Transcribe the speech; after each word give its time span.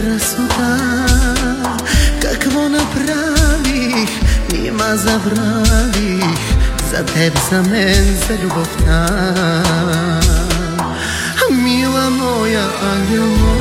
красота. 0.00 0.78
Какво 2.22 2.68
направих, 2.68 4.10
нима 4.52 4.96
забравих. 4.96 6.38
За 6.90 7.04
теб, 7.04 7.38
за 7.50 7.62
мен, 7.62 8.18
за 8.28 8.34
любовта. 8.42 9.08
Мила 11.50 12.10
моя 12.10 12.66
ангел 12.82 13.26
мой 13.26 13.58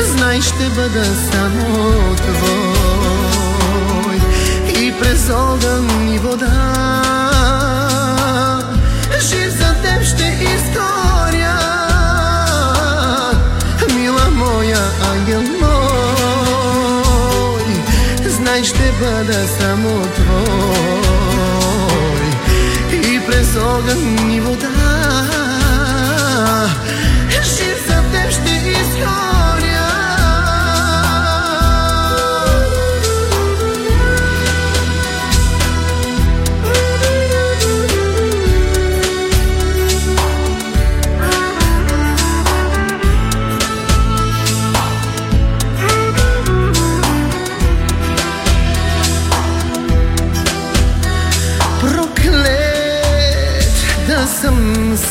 Знай, 0.00 0.40
ще 0.40 0.68
бъда 0.76 1.04
само 1.32 2.16
твой. 2.16 4.18
И 4.82 4.92
през 5.00 5.30
огън 5.30 6.08
и 6.14 6.18
вода 6.18 7.00
Жив 9.20 9.50
за 9.50 9.74
теб 9.82 10.02
ще 10.02 10.38
изгоря 10.42 11.33
моя 14.74 14.90
ангел 15.10 15.42
мой. 15.60 16.54
Знай, 18.28 18.64
ще 18.64 18.92
бъда 19.00 19.48
само 19.60 20.00
твой. 20.00 21.40
И 22.92 23.20
през 23.26 23.56
огън 23.56 24.30
и 24.30 24.40
вода. 24.40 24.68
Жив 27.42 27.86
за 27.88 28.02
теб 28.12 28.30
ще 28.30 28.50
изгоря 28.50 29.23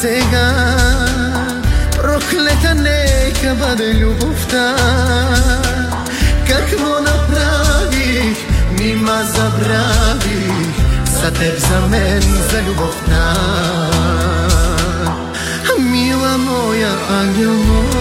сега 0.04 0.50
Проклета 1.92 2.76
нека 2.76 3.56
бъде 3.56 3.94
любовта 3.94 4.76
Какво 6.48 7.00
направих, 7.02 8.38
нима 8.80 9.24
забравих 9.24 10.76
За 11.22 11.32
теб, 11.32 11.60
за 11.60 11.88
мен, 11.88 12.22
за 12.22 12.62
любовта 12.62 13.36
Мила 15.80 16.38
моя 16.38 16.92
ангел 17.10 17.54
мой 17.54 17.94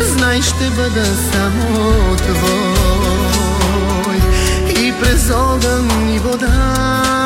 Знай, 0.00 0.42
ще 0.42 0.70
бъда 0.70 1.04
само 1.04 2.16
твой 2.16 3.10
И 4.84 4.92
през 5.00 5.30
огън 5.30 6.14
и 6.14 6.18
вода 6.18 7.21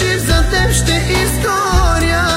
Жив 0.00 0.18
за 0.18 0.42
теб 0.50 0.72
ще 0.72 0.92
изгоря 1.22 2.28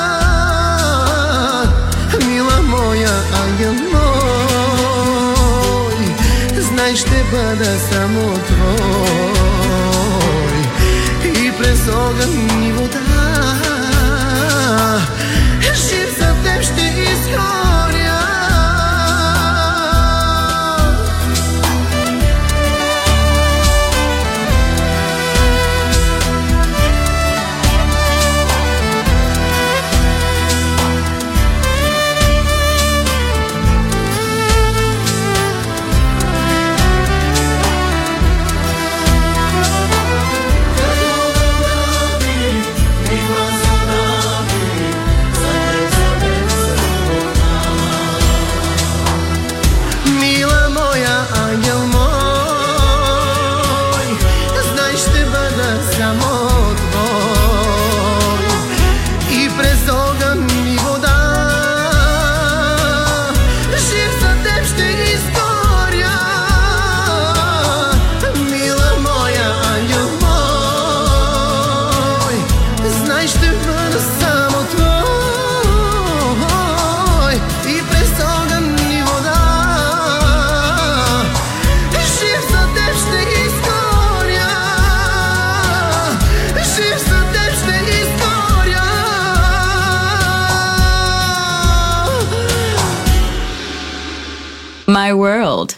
Мила 2.27 2.61
моя 2.61 3.13
ангел 3.43 3.73
мой 3.73 4.03
Знай, 6.59 6.95
ще 6.95 7.23
бъда 7.31 7.79
само 7.91 8.33
твой. 8.33 9.03
И 11.43 11.51
през 11.57 11.87
огън 11.87 12.63
и 12.63 12.71
вода 12.71 12.99
Жив 15.75 16.17
за 16.19 16.35
теб 16.43 16.63
ще 16.63 16.81
изгоря 17.11 17.72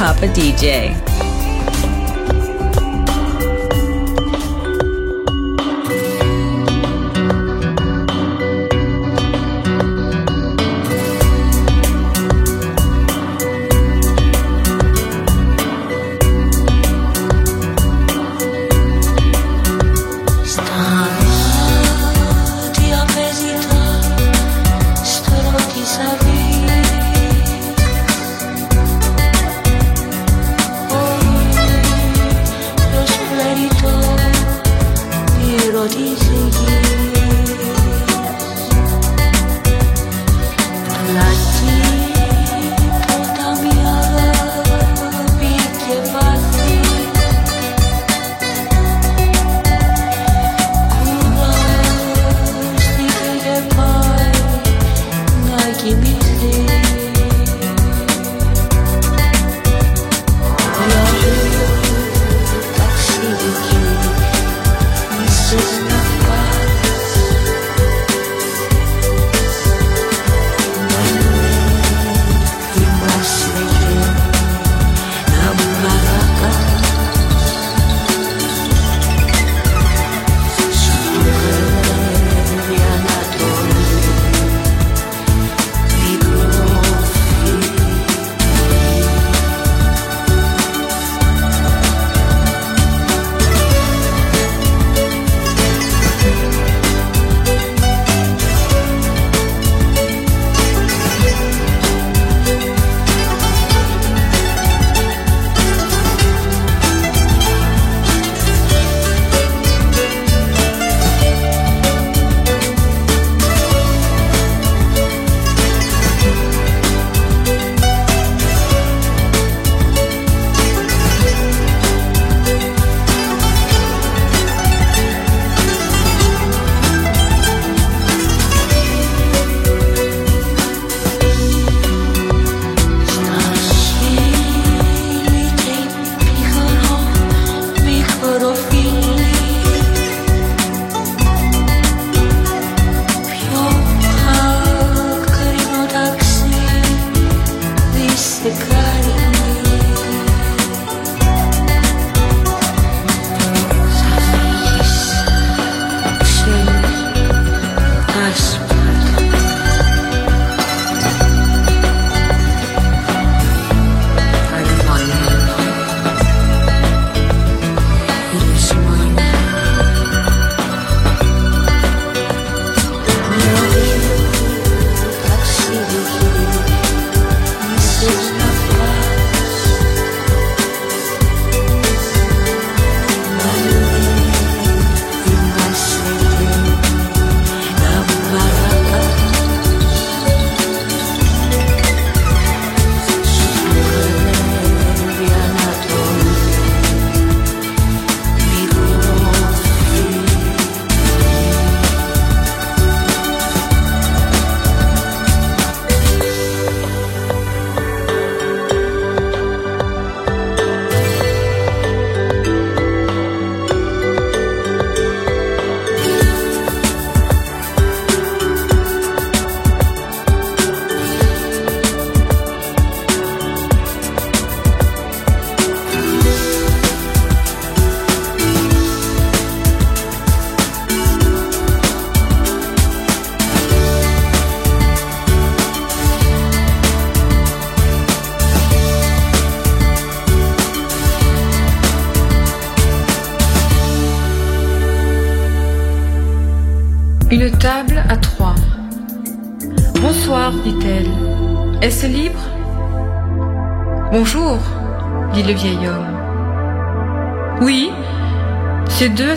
Papa 0.00 0.26
DJ. 0.32 1.29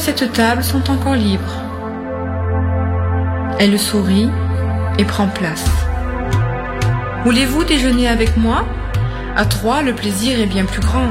Cette 0.04 0.34
table 0.34 0.66
sont 0.66 0.92
encore 0.92 1.16
libres. 1.16 1.56
Elle 3.58 3.80
sourit 3.80 4.30
et 4.98 5.06
prend 5.06 5.28
place. 5.28 5.64
Voulez-vous 7.24 7.64
déjeuner 7.64 8.10
avec 8.10 8.36
moi? 8.36 8.66
À 9.38 9.46
trois, 9.46 9.82
le 9.82 9.94
plaisir 9.94 10.42
est 10.42 10.46
bien 10.46 10.66
plus 10.66 10.82
grand. 10.82 11.08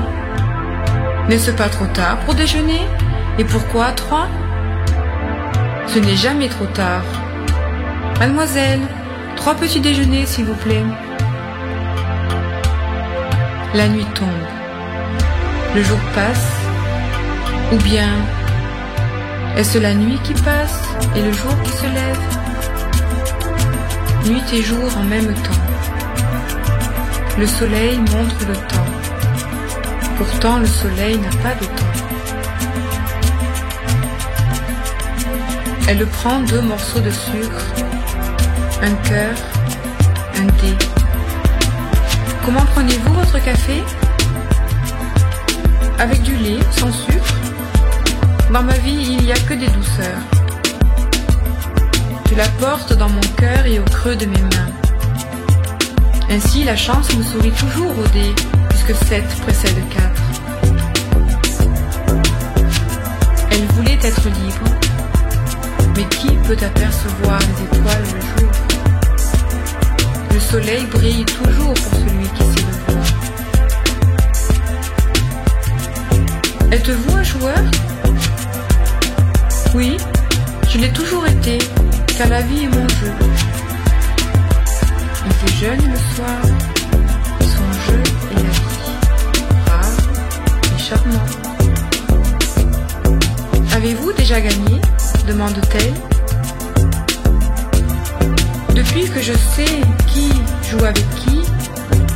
N'est-ce 1.27 1.53
pas 1.53 1.71
trop 1.71 1.87
tard 1.87 2.19
pour 2.27 2.35
déjeuner? 2.35 2.83
Et 3.39 3.45
pourquoi 3.45 3.87
à 3.87 3.93
trois? 3.93 4.29
Ce 5.87 5.99
n'est 5.99 6.17
jamais 6.17 6.49
trop 6.49 6.67
tard. 6.67 7.05
Mademoiselle, 8.21 8.83
trois 9.37 9.55
petits 9.55 9.81
déjeuners, 9.81 10.27
s'il 10.27 10.45
vous 10.45 10.55
plaît. 10.55 10.85
La 13.73 13.89
nuit 13.89 14.07
tombe. 14.15 14.29
Le 15.75 15.83
jour 15.83 15.99
passe. 16.15 16.47
Ou 17.73 17.77
bien 17.77 18.11
est-ce 19.57 19.79
la 19.79 19.95
nuit 19.95 20.19
qui 20.25 20.35
passe 20.35 20.83
et 21.17 21.23
le 21.23 21.33
jour 21.33 21.55
qui 21.63 21.71
se 21.71 21.85
lève? 21.85 22.19
Nuit 24.27 24.43
et 24.53 24.63
jour 24.63 24.91
en 24.97 25.05
même 25.05 25.33
temps. 25.35 25.63
Le 27.39 27.47
soleil 27.47 27.99
montre 27.99 28.37
le 28.49 28.55
temps. 28.55 28.87
Pourtant 30.17 30.59
le 30.59 30.67
soleil 30.67 31.19
n'a 31.19 31.31
pas 31.43 31.55
de 31.61 31.65
temps. 31.65 31.93
Elle 35.89 36.07
prend 36.07 36.41
deux 36.41 36.63
morceaux 36.63 37.01
de 37.01 37.11
sucre, 37.11 37.67
un 38.83 38.95
cœur, 39.09 39.35
un 40.37 40.45
dé. 40.45 40.77
Comment 42.45 42.65
prenez-vous 42.75 43.13
votre 43.15 43.39
café? 43.45 43.83
Avec 45.99 46.23
du 46.23 46.37
lait, 46.37 46.61
sans 46.71 46.93
sucre? 46.93 47.32
Dans 48.53 48.63
ma 48.63 48.75
vie, 48.75 49.17
il 49.19 49.25
n'y 49.25 49.33
a 49.33 49.37
que 49.37 49.55
des 49.55 49.69
douceurs. 49.69 50.21
Je 52.29 52.35
la 52.35 52.47
porte 52.61 52.93
dans 52.93 53.09
mon 53.09 53.23
cœur 53.39 53.65
et 53.65 53.79
au 53.79 53.85
creux 53.85 54.15
de 54.15 54.27
mes 54.27 54.43
mains. 54.43 54.71
Ainsi, 56.29 56.63
la 56.65 56.77
chance 56.77 57.17
me 57.17 57.23
sourit 57.23 57.53
toujours 57.53 57.99
au 57.99 58.07
dé, 58.09 58.35
puisque 58.69 58.95
7 59.07 59.25
précède 59.41 59.83
4. 59.89 60.05
Elle 63.53 63.65
voulait 63.75 63.99
être 64.03 64.29
libre, 64.29 64.69
mais 65.97 66.05
qui 66.11 66.29
peut 66.47 66.59
apercevoir 66.63 67.39
les 67.39 67.65
étoiles 67.65 68.05
le 68.05 68.21
jour? 68.21 68.51
Le 70.35 70.41
soleil 70.41 70.85
brille 70.93 71.25
toujours 71.25 71.73
pour 71.73 71.95
celui 71.95 72.29
qui 72.35 72.45
sait 72.45 72.67
le. 76.69 76.77
Êtes-vous 76.77 77.17
un 77.17 77.23
joueur? 77.23 77.65
Oui, 79.75 79.97
je 80.69 80.79
l'ai 80.79 80.91
toujours 80.93 81.27
été, 81.27 81.59
car 82.19 82.29
la 82.29 82.43
vie 82.43 82.65
est 82.65 82.69
mon 82.69 82.89
jeu. 82.89 83.13
Il 85.25 85.49
est 85.49 85.57
jeune 85.61 85.91
le 85.91 85.97
soir, 86.15 86.43
son 87.41 87.73
jeu 87.87 88.03
est 88.31 88.35
la 88.35 88.51
vie, 88.51 88.97
rare 89.67 89.97
et 90.77 90.79
charmant. 90.79 91.27
Avez-vous 93.75 94.13
déjà 94.13 94.41
gagné? 94.41 94.81
demande-t-elle. 95.27 95.95
Depuis 98.75 99.09
que 99.09 99.21
je 99.21 99.33
sais 99.33 99.81
qui 100.07 100.31
joue 100.71 100.85
avec 100.85 101.09
qui 101.17 101.43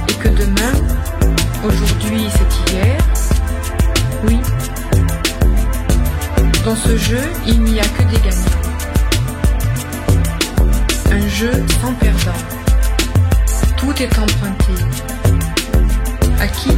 et 0.09 0.15
que 0.15 0.29
demain, 0.29 0.75
aujourd'hui 1.65 2.29
c'est 2.31 2.73
hier, 2.73 2.99
oui. 4.27 4.41
Dans 6.67 6.75
ce 6.75 6.97
jeu, 6.97 7.23
il 7.47 7.63
n'y 7.63 7.79
a 7.79 7.85
que 7.85 8.03
des 8.03 8.19
gagnants. 8.19 8.61
Un 11.13 11.29
jeu 11.29 11.53
sans 11.81 11.95
perdant. 11.95 12.41
Tout 13.77 14.03
est 14.03 14.19
emprunté. 14.19 14.73
À 16.41 16.49
qui? 16.49 16.71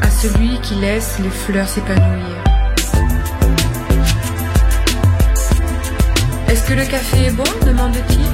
À 0.00 0.08
celui 0.08 0.60
qui 0.60 0.76
laisse 0.76 1.18
les 1.18 1.30
fleurs 1.30 1.68
s'épanouir. 1.68 2.44
Est-ce 6.46 6.62
que 6.68 6.74
le 6.74 6.84
café 6.84 7.24
est 7.24 7.32
bon? 7.32 7.42
demande-t-il. 7.66 8.30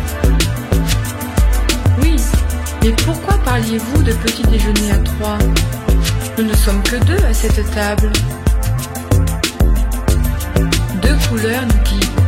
Oui, 2.02 2.16
mais 2.82 2.92
pourquoi 3.06 3.38
parliez-vous 3.38 4.02
de 4.02 4.12
petit 4.12 4.42
déjeuner 4.42 4.90
à 4.92 4.98
trois? 4.98 5.38
Nous 6.36 6.44
ne 6.44 6.54
sommes 6.54 6.82
que 6.82 6.96
deux 6.96 7.24
à 7.24 7.32
cette 7.32 7.70
table. 7.70 8.12
Nous 11.30 11.36
guident, 11.84 12.22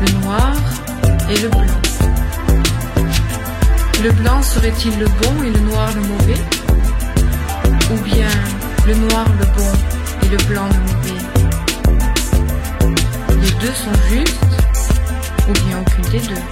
le 0.00 0.12
noir 0.20 0.54
et 1.30 1.38
le 1.40 1.48
blanc. 1.48 1.80
Le 4.02 4.10
blanc 4.12 4.42
serait-il 4.42 4.98
le 4.98 5.06
bon 5.06 5.42
et 5.42 5.50
le 5.50 5.60
noir 5.60 5.88
le 5.94 6.02
mauvais? 6.02 6.40
Ou 7.90 7.96
bien 8.04 8.28
le 8.86 8.94
noir 8.94 9.24
le 9.40 9.46
bon 9.56 9.72
et 10.22 10.28
le 10.28 10.36
blanc 10.48 10.68
le 10.68 10.80
mauvais? 10.92 11.20
Les 13.40 13.52
deux 13.52 13.74
sont 13.74 13.98
justes 14.10 14.56
ou 15.48 15.52
bien 15.66 15.80
aucune 15.80 16.10
des 16.10 16.20
deux? 16.20 16.44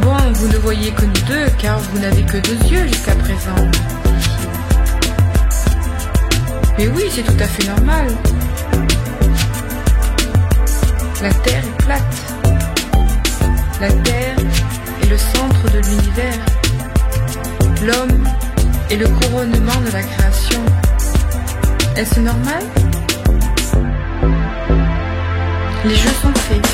Bon, 0.00 0.16
vous 0.34 0.48
ne 0.48 0.56
voyez 0.56 0.90
que 0.92 1.04
nous 1.04 1.22
deux, 1.26 1.50
car 1.58 1.78
vous 1.78 1.98
n'avez 1.98 2.22
que 2.22 2.38
deux 2.38 2.58
yeux 2.70 2.86
jusqu'à 2.88 3.14
présent. 3.14 3.70
Mais 6.78 6.86
oui, 6.86 7.02
c'est 7.10 7.24
tout 7.24 7.40
à 7.40 7.46
fait 7.48 7.66
normal. 7.66 8.06
La 11.20 11.34
Terre 11.34 11.64
est 11.64 11.82
plate. 11.82 12.16
La 13.80 13.90
Terre 13.90 14.36
est 15.02 15.06
le 15.06 15.18
centre 15.18 15.72
de 15.72 15.80
l'univers. 15.80 16.38
L'homme 17.84 18.28
est 18.90 18.96
le 18.96 19.08
couronnement 19.08 19.80
de 19.86 19.90
la 19.90 20.02
création. 20.02 20.60
Est-ce 21.96 22.20
normal? 22.20 22.62
Les 25.84 25.96
jeux 25.96 26.14
sont 26.22 26.32
faits. 26.34 26.64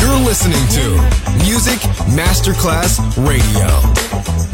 You're 0.00 0.18
listening 0.28 0.66
to 0.70 1.44
Music 1.44 1.80
Masterclass 2.08 2.98
Radio, 3.18 3.68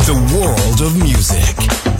the 0.04 0.14
world 0.34 0.82
of 0.82 0.94
music. 1.02 1.99